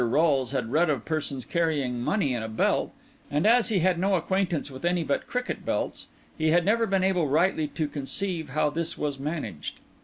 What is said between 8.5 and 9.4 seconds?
this was